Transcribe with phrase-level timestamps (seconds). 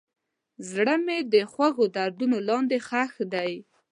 [0.69, 3.51] زړه مې د خوږو دردونو لاندې ښخ دی.